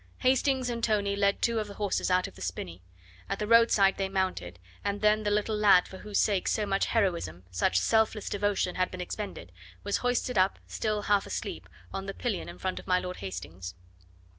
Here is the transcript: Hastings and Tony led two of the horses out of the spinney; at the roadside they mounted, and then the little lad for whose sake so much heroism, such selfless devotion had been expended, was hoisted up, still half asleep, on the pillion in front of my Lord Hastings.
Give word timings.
Hastings 0.17 0.67
and 0.71 0.83
Tony 0.83 1.15
led 1.15 1.43
two 1.43 1.59
of 1.59 1.67
the 1.67 1.75
horses 1.75 2.09
out 2.09 2.25
of 2.25 2.33
the 2.33 2.41
spinney; 2.41 2.81
at 3.29 3.37
the 3.37 3.45
roadside 3.45 3.97
they 3.97 4.09
mounted, 4.09 4.57
and 4.83 4.99
then 4.99 5.21
the 5.21 5.29
little 5.29 5.55
lad 5.55 5.87
for 5.87 5.99
whose 5.99 6.17
sake 6.19 6.47
so 6.47 6.65
much 6.65 6.87
heroism, 6.87 7.43
such 7.51 7.77
selfless 7.79 8.27
devotion 8.27 8.73
had 8.73 8.89
been 8.89 8.99
expended, 8.99 9.51
was 9.83 9.97
hoisted 9.97 10.39
up, 10.39 10.57
still 10.65 11.03
half 11.03 11.27
asleep, 11.27 11.69
on 11.93 12.07
the 12.07 12.15
pillion 12.15 12.49
in 12.49 12.57
front 12.57 12.79
of 12.79 12.87
my 12.87 12.97
Lord 12.97 13.17
Hastings. 13.17 13.75